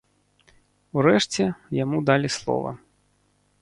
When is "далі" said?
2.11-2.35